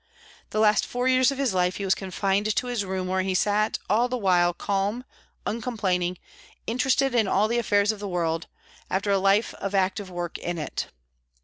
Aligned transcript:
The 0.49 0.59
last 0.59 0.87
four 0.87 1.07
years 1.07 1.29
of 1.31 1.37
his 1.37 1.53
life 1.53 1.75
he 1.75 1.85
was 1.85 1.93
confined 1.93 2.55
to 2.55 2.65
his 2.65 2.83
room, 2.83 3.05
where 3.07 3.21
he 3.21 3.35
sat 3.35 3.77
all 3.87 4.09
the 4.09 4.17
while 4.17 4.51
calm, 4.51 5.03
uncomplaining, 5.45 6.17
interested 6.65 7.13
in 7.13 7.27
all 7.27 7.47
the 7.47 7.59
affairs 7.59 7.91
of 7.91 7.99
the 7.99 8.09
world, 8.09 8.47
after 8.89 9.11
a 9.11 9.19
life 9.19 9.53
of 9.59 9.75
active 9.75 10.09
work 10.09 10.39
in 10.39 10.57
it. 10.57 10.87